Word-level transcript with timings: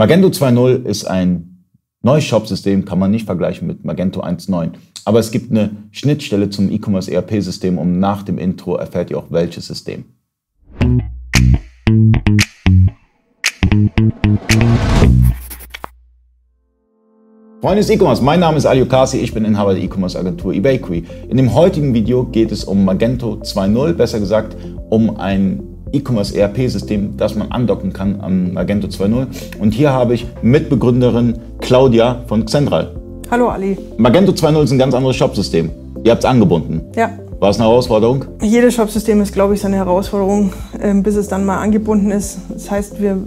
Magento 0.00 0.28
2.0 0.28 0.86
ist 0.86 1.04
ein 1.04 1.66
neues 2.00 2.24
Shop-System, 2.24 2.86
kann 2.86 2.98
man 2.98 3.10
nicht 3.10 3.26
vergleichen 3.26 3.66
mit 3.66 3.84
Magento 3.84 4.22
1.9. 4.22 4.70
Aber 5.04 5.18
es 5.18 5.30
gibt 5.30 5.50
eine 5.50 5.72
Schnittstelle 5.90 6.48
zum 6.48 6.70
E-Commerce 6.72 7.12
ERP-System 7.12 7.76
und 7.76 7.98
nach 7.98 8.22
dem 8.22 8.38
Intro 8.38 8.76
erfährt 8.76 9.10
ihr 9.10 9.18
auch 9.18 9.26
welches 9.28 9.66
System. 9.66 10.06
Freunde 17.60 17.82
des 17.82 17.90
E-Commerce, 17.90 18.24
mein 18.24 18.40
Name 18.40 18.56
ist 18.56 18.64
Ali 18.64 18.80
Okasi, 18.80 19.18
ich 19.18 19.34
bin 19.34 19.44
Inhaber 19.44 19.74
der 19.74 19.82
E-Commerce 19.82 20.18
Agentur 20.18 20.54
eBakery. 20.54 21.04
In 21.28 21.36
dem 21.36 21.52
heutigen 21.52 21.92
Video 21.92 22.24
geht 22.24 22.52
es 22.52 22.64
um 22.64 22.86
Magento 22.86 23.34
2.0, 23.34 23.92
besser 23.92 24.18
gesagt 24.18 24.56
um 24.88 25.18
ein 25.18 25.69
E-Commerce 25.92 26.36
ERP-System, 26.36 27.16
das 27.16 27.34
man 27.34 27.50
andocken 27.50 27.92
kann 27.92 28.20
an 28.20 28.52
Magento 28.52 28.88
2.0. 28.88 29.26
Und 29.58 29.72
hier 29.72 29.92
habe 29.92 30.14
ich 30.14 30.26
Mitbegründerin 30.42 31.38
Claudia 31.60 32.22
von 32.26 32.44
Xendral. 32.44 32.94
Hallo 33.30 33.48
Ali. 33.48 33.78
Magento 33.96 34.32
2.0 34.32 34.64
ist 34.64 34.72
ein 34.72 34.78
ganz 34.78 34.94
anderes 34.94 35.16
Shop-System. 35.16 35.70
Ihr 36.04 36.12
habt 36.12 36.24
es 36.24 36.30
angebunden. 36.30 36.80
Ja. 36.96 37.10
War 37.38 37.50
es 37.50 37.58
eine 37.58 37.68
Herausforderung? 37.68 38.24
Jedes 38.42 38.74
Shop-System 38.74 39.20
ist, 39.20 39.32
glaube 39.32 39.54
ich, 39.54 39.64
eine 39.64 39.76
Herausforderung, 39.76 40.52
ähm, 40.80 41.02
bis 41.02 41.16
es 41.16 41.28
dann 41.28 41.44
mal 41.44 41.58
angebunden 41.58 42.10
ist. 42.10 42.38
Das 42.50 42.70
heißt, 42.70 43.00
wir 43.00 43.18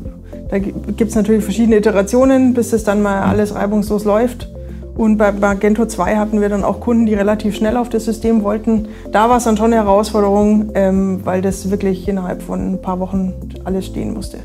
da 0.53 0.59
gibt 0.59 1.09
es 1.09 1.15
natürlich 1.15 1.43
verschiedene 1.43 1.77
Iterationen, 1.77 2.53
bis 2.53 2.73
es 2.73 2.83
dann 2.83 3.01
mal 3.01 3.23
alles 3.23 3.55
reibungslos 3.55 4.05
läuft. 4.05 4.49
Und 4.95 5.17
bei 5.17 5.31
Magento 5.31 5.85
2 5.85 6.17
hatten 6.17 6.39
wir 6.41 6.49
dann 6.49 6.63
auch 6.63 6.79
Kunden, 6.79 7.05
die 7.05 7.15
relativ 7.15 7.55
schnell 7.55 7.77
auf 7.77 7.89
das 7.89 8.05
System 8.05 8.43
wollten. 8.43 8.87
Da 9.11 9.29
war 9.29 9.37
es 9.37 9.43
dann 9.43 9.57
schon 9.57 9.67
eine 9.67 9.77
Herausforderung, 9.77 10.71
ähm, 10.75 11.21
weil 11.23 11.41
das 11.41 11.71
wirklich 11.71 12.07
innerhalb 12.07 12.43
von 12.43 12.73
ein 12.73 12.81
paar 12.81 12.99
Wochen 12.99 13.33
alles 13.63 13.87
stehen 13.87 14.13
musste. 14.13 14.39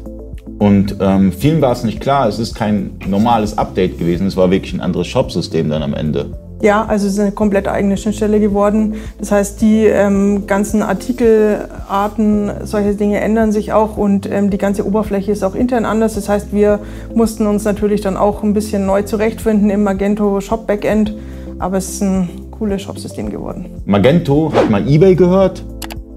Und 0.59 0.97
ähm, 1.01 1.33
vielen 1.33 1.61
war 1.61 1.73
es 1.73 1.85
nicht 1.85 2.01
klar, 2.01 2.27
es 2.29 2.39
ist 2.39 2.55
kein 2.55 2.93
normales 3.07 3.57
Update 3.59 3.99
gewesen, 3.99 4.27
es 4.27 4.37
war 4.37 4.51
wirklich 4.51 4.73
ein 4.73 4.81
anderes 4.81 5.07
Shop-System 5.07 5.69
dann 5.69 5.83
am 5.83 5.95
Ende. 5.95 6.27
Ja, 6.61 6.85
also 6.87 7.07
es 7.07 7.15
ist 7.15 7.21
eine 7.21 7.33
komplett 7.33 7.69
eigene 7.69 7.97
Schnittstelle 7.97 8.41
geworden. 8.41 8.95
Das 9.19 9.31
heißt, 9.31 9.61
die 9.61 9.85
ähm, 9.85 10.47
ganzen 10.47 10.83
Artikelarten, 10.83 12.51
solche 12.65 12.95
Dinge 12.95 13.21
ändern 13.21 13.53
sich 13.53 13.73
auch 13.73 13.97
und 13.97 14.31
ähm, 14.31 14.51
die 14.51 14.59
ganze 14.59 14.87
Oberfläche 14.87 15.31
ist 15.31 15.45
auch 15.45 15.55
intern 15.55 15.85
anders. 15.85 16.15
Das 16.15 16.29
heißt, 16.29 16.53
wir 16.53 16.81
mussten 17.15 17.47
uns 17.47 17.65
natürlich 17.65 18.01
dann 18.01 18.17
auch 18.17 18.43
ein 18.43 18.55
bisschen 18.55 18.87
neu 18.87 19.03
zurechtfinden 19.03 19.71
im 19.71 19.85
Magento 19.85 20.41
Shop 20.41 20.67
Backend, 20.67 21.15
aber 21.59 21.77
es 21.77 21.91
ist 21.91 22.03
ein 22.03 22.29
cooles 22.51 22.83
Shopsystem 22.83 23.31
geworden. 23.31 23.67
Magento 23.87 24.53
hat 24.53 24.69
mal 24.69 24.87
eBay 24.87 25.15
gehört, 25.15 25.65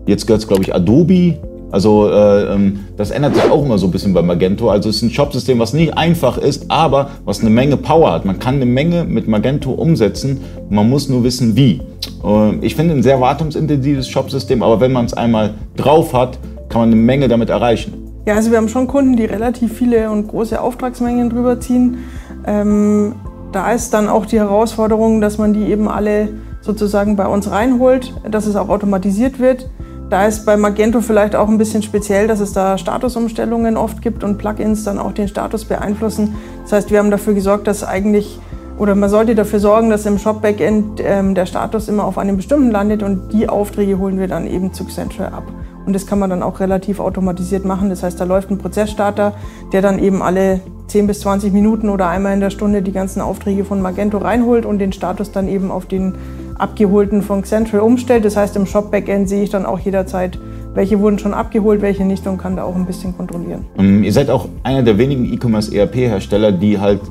jetzt 0.08 0.26
gehört 0.26 0.42
es 0.42 0.48
glaube 0.48 0.64
ich 0.64 0.74
Adobe. 0.74 1.38
Also 1.72 2.10
äh, 2.10 2.54
ähm, 2.54 2.80
das 2.98 3.12
ändert 3.12 3.36
sich 3.36 3.44
auch 3.50 3.64
immer 3.64 3.78
so 3.78 3.88
ein 3.88 3.92
bisschen 3.92 4.14
bei 4.14 4.22
Magento. 4.22 4.70
Also 4.70 4.90
es 4.90 4.98
ist 4.98 5.02
ein 5.04 5.12
Shopsystem, 5.12 5.60
was 5.60 5.74
nicht 5.74 5.98
einfach 5.98 6.38
ist, 6.38 6.66
aber 6.70 7.12
was 7.26 7.42
eine 7.42 7.50
Menge 7.50 7.78
Power 7.78 8.12
hat. 8.12 8.26
Man 8.26 8.40
kann 8.40 8.56
eine 8.56 8.66
Menge 8.66 9.06
mit 9.06 9.28
Magento 9.28 9.72
umsetzen, 9.72 10.42
man 10.70 10.90
muss 10.90 11.10
nur 11.10 11.24
wissen 11.24 11.56
wie. 11.56 11.82
Äh, 12.24 12.56
ich 12.62 12.76
finde 12.76 12.94
ein 12.94 13.04
sehr 13.04 13.22
wartungsintensives 13.22 14.10
Shopsystem, 14.10 14.62
aber 14.64 14.80
wenn 14.80 14.92
man 14.92 15.06
es 15.06 15.14
einmal 15.14 15.54
drauf 15.78 16.14
hat, 16.14 16.38
kann 16.70 16.82
man 16.82 16.90
eine 16.90 17.02
Menge 17.02 17.28
damit 17.28 17.50
erreichen. 17.50 17.94
Ja, 18.26 18.36
also 18.36 18.52
wir 18.52 18.58
haben 18.58 18.70
schon 18.70 18.88
Kunden, 18.88 19.16
die 19.16 19.26
relativ 19.26 19.74
viele 19.74 20.12
und 20.12 20.28
große 20.28 20.62
Auftragsmengen 20.62 21.30
drüber 21.30 21.60
ziehen. 21.60 21.98
Ähm, 22.46 23.16
da 23.52 23.72
ist 23.72 23.94
dann 23.94 24.08
auch 24.08 24.26
die 24.26 24.38
Herausforderung, 24.38 25.22
dass 25.22 25.38
man 25.38 25.54
die 25.54 25.66
eben 25.72 25.88
alle 25.88 26.30
sozusagen 26.62 27.16
bei 27.16 27.26
uns 27.26 27.50
reinholt, 27.50 28.14
dass 28.30 28.46
es 28.46 28.56
auch 28.56 28.70
automatisiert 28.70 29.40
wird. 29.40 29.70
Da 30.12 30.26
ist 30.26 30.46
bei 30.46 30.58
Magento 30.58 31.00
vielleicht 31.00 31.38
auch 31.38 31.48
ein 31.48 31.58
bisschen 31.58 31.84
speziell, 31.84 32.28
dass 32.28 32.42
es 32.42 32.52
da 32.52 32.78
Statusumstellungen 32.78 33.78
oft 33.78 34.02
gibt 34.02 34.26
und 34.26 34.38
Plugins 34.38 34.84
dann 34.84 35.00
auch 35.00 35.14
den 35.14 35.30
Status 35.30 35.64
beeinflussen. 35.64 36.36
Das 36.64 36.74
heißt, 36.74 36.92
wir 36.92 37.00
haben 37.00 37.12
dafür 37.12 37.34
gesorgt, 37.34 37.66
dass 37.66 37.86
eigentlich 37.86 38.38
oder 38.78 38.94
man 38.94 39.10
sollte 39.10 39.36
dafür 39.36 39.62
sorgen, 39.62 39.90
dass 39.90 40.06
im 40.06 40.18
Shop-Backend 40.18 41.00
ähm, 41.02 41.34
der 41.34 41.46
Status 41.46 41.88
immer 41.88 42.04
auf 42.04 42.18
einem 42.18 42.36
bestimmten 42.36 42.72
landet 42.72 43.04
und 43.04 43.32
die 43.32 43.48
Aufträge 43.48 44.00
holen 44.00 44.20
wir 44.20 44.28
dann 44.28 44.48
eben 44.48 44.74
zu 44.74 44.84
Accenture 44.84 45.32
ab. 45.32 45.44
Und 45.86 45.94
das 45.94 46.06
kann 46.06 46.20
man 46.20 46.30
dann 46.30 46.44
auch 46.44 46.60
relativ 46.60 47.00
automatisiert 47.00 47.64
machen. 47.64 47.90
Das 47.90 48.04
heißt, 48.04 48.20
da 48.20 48.26
läuft 48.26 48.52
ein 48.52 48.58
Prozessstarter, 48.58 49.34
der 49.72 49.82
dann 49.82 49.98
eben 49.98 50.22
alle 50.22 50.60
10 50.88 51.08
bis 51.08 51.22
20 51.22 51.54
Minuten 51.54 51.88
oder 51.88 52.10
einmal 52.10 52.34
in 52.34 52.42
der 52.42 52.50
Stunde 52.50 52.82
die 52.82 52.92
ganzen 52.92 53.22
Aufträge 53.22 53.64
von 53.64 53.82
Magento 53.82 54.18
reinholt 54.18 54.66
und 54.66 54.80
den 54.80 54.92
Status 54.92 55.32
dann 55.32 55.48
eben 55.48 55.72
auf 55.72 55.86
den 55.86 56.16
abgeholten 56.58 57.22
von 57.22 57.44
Central 57.44 57.82
umstellt. 57.82 58.26
Das 58.26 58.38
heißt, 58.38 58.56
im 58.56 58.66
Shop-Backend 58.66 59.30
sehe 59.30 59.44
ich 59.44 59.50
dann 59.50 59.66
auch 59.66 59.80
jederzeit, 59.80 60.38
welche 60.74 61.00
wurden 61.00 61.20
schon 61.20 61.34
abgeholt, 61.34 61.82
welche 61.82 62.06
nicht 62.06 62.26
und 62.28 62.38
kann 62.38 62.56
da 62.56 62.64
auch 62.64 62.76
ein 62.76 62.86
bisschen 62.86 63.16
kontrollieren. 63.16 63.66
Um, 63.78 63.86
ähm, 63.86 64.04
ihr 64.04 64.14
seid 64.14 64.30
auch 64.30 64.48
einer 64.64 64.84
der 64.84 64.98
wenigen 64.98 65.32
E-Commerce 65.32 65.76
ERP-Hersteller, 65.76 66.52
die 66.52 66.80
halt, 66.80 67.02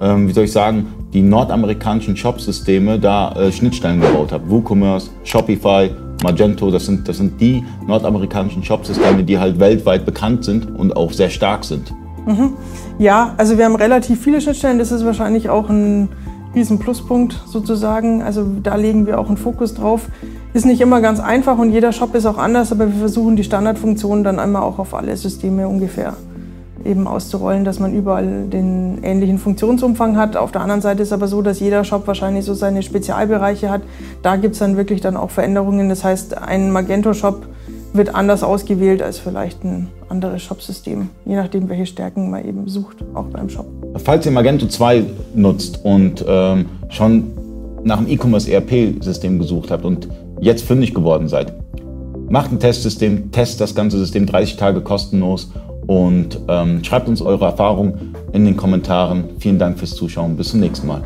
ähm, 0.00 0.28
wie 0.28 0.32
soll 0.32 0.44
ich 0.44 0.52
sagen, 0.52 0.86
die 1.12 1.22
nordamerikanischen 1.22 2.16
Shop-Systeme 2.16 2.98
da 2.98 3.32
äh, 3.32 3.50
Schnittstellen 3.50 4.00
gebaut 4.00 4.32
haben. 4.32 4.48
WooCommerce, 4.48 5.10
Shopify, 5.24 5.90
Magento, 6.22 6.70
das 6.70 6.86
sind, 6.86 7.08
das 7.08 7.16
sind 7.16 7.40
die 7.40 7.64
nordamerikanischen 7.86 8.62
Shop-Systeme, 8.62 9.22
die 9.22 9.38
halt 9.38 9.58
weltweit 9.58 10.04
bekannt 10.04 10.44
sind 10.44 10.78
und 10.78 10.96
auch 10.96 11.12
sehr 11.12 11.30
stark 11.30 11.64
sind. 11.64 11.92
Mhm. 12.26 12.54
Ja, 12.98 13.34
also 13.38 13.56
wir 13.56 13.64
haben 13.64 13.76
relativ 13.76 14.20
viele 14.20 14.40
Schnittstellen. 14.40 14.78
Das 14.78 14.92
ist 14.92 15.04
wahrscheinlich 15.04 15.48
auch 15.48 15.70
ein 15.70 16.08
riesen 16.58 16.78
Pluspunkt 16.78 17.40
sozusagen. 17.46 18.22
Also 18.22 18.44
da 18.62 18.74
legen 18.74 19.06
wir 19.06 19.18
auch 19.18 19.28
einen 19.28 19.36
Fokus 19.36 19.74
drauf. 19.74 20.08
Ist 20.52 20.66
nicht 20.66 20.80
immer 20.80 21.00
ganz 21.00 21.20
einfach 21.20 21.56
und 21.58 21.70
jeder 21.70 21.92
Shop 21.92 22.14
ist 22.14 22.26
auch 22.26 22.38
anders, 22.38 22.72
aber 22.72 22.88
wir 22.88 22.98
versuchen 22.98 23.36
die 23.36 23.44
Standardfunktionen 23.44 24.24
dann 24.24 24.38
einmal 24.38 24.62
auch 24.62 24.78
auf 24.78 24.94
alle 24.94 25.16
Systeme 25.16 25.68
ungefähr 25.68 26.14
eben 26.84 27.06
auszurollen, 27.06 27.64
dass 27.64 27.80
man 27.80 27.92
überall 27.92 28.44
den 28.44 29.02
ähnlichen 29.02 29.38
Funktionsumfang 29.38 30.16
hat. 30.16 30.36
Auf 30.36 30.52
der 30.52 30.62
anderen 30.62 30.80
Seite 30.80 31.02
ist 31.02 31.12
aber 31.12 31.28
so, 31.28 31.42
dass 31.42 31.60
jeder 31.60 31.84
Shop 31.84 32.06
wahrscheinlich 32.06 32.44
so 32.44 32.54
seine 32.54 32.82
Spezialbereiche 32.82 33.70
hat. 33.70 33.82
Da 34.22 34.36
gibt 34.36 34.54
es 34.54 34.60
dann 34.60 34.76
wirklich 34.76 35.00
dann 35.00 35.16
auch 35.16 35.30
Veränderungen. 35.30 35.88
Das 35.88 36.04
heißt, 36.04 36.38
ein 36.38 36.70
Magento-Shop 36.70 37.46
wird 37.92 38.14
anders 38.14 38.42
ausgewählt 38.42 39.02
als 39.02 39.18
vielleicht 39.18 39.64
ein 39.64 39.88
anderes 40.08 40.42
Shop-System, 40.42 41.10
je 41.24 41.36
nachdem, 41.36 41.68
welche 41.68 41.86
Stärken 41.86 42.30
man 42.30 42.44
eben 42.44 42.68
sucht, 42.68 42.98
auch 43.14 43.26
beim 43.26 43.48
Shop. 43.48 43.66
Falls 43.96 44.26
ihr 44.26 44.32
Magento 44.32 44.66
2 44.66 45.04
nutzt 45.34 45.84
und 45.84 46.24
ähm, 46.26 46.66
schon 46.88 47.32
nach 47.84 47.98
einem 47.98 48.08
E-Commerce 48.08 48.50
ERP-System 48.50 49.38
gesucht 49.38 49.70
habt 49.70 49.84
und 49.84 50.08
jetzt 50.40 50.64
fündig 50.64 50.94
geworden 50.94 51.28
seid, 51.28 51.52
macht 52.28 52.52
ein 52.52 52.60
Testsystem, 52.60 53.30
testet 53.32 53.62
das 53.62 53.74
ganze 53.74 53.98
System 53.98 54.26
30 54.26 54.56
Tage 54.56 54.80
kostenlos 54.80 55.50
und 55.86 56.38
ähm, 56.48 56.84
schreibt 56.84 57.08
uns 57.08 57.22
eure 57.22 57.46
Erfahrungen 57.46 58.14
in 58.32 58.44
den 58.44 58.56
Kommentaren. 58.56 59.24
Vielen 59.38 59.58
Dank 59.58 59.78
fürs 59.78 59.94
Zuschauen. 59.94 60.36
Bis 60.36 60.50
zum 60.50 60.60
nächsten 60.60 60.86
Mal. 60.86 61.02